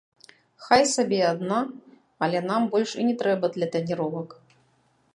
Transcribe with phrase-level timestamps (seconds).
[0.67, 1.59] Хай сабе і адна,
[2.27, 4.29] але нам больш і не трэба для трэніровак.